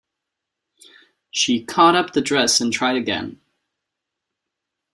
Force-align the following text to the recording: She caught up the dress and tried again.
She 1.29 1.63
caught 1.63 1.93
up 1.95 2.13
the 2.13 2.21
dress 2.21 2.59
and 2.59 2.73
tried 2.73 2.95
again. 2.95 3.39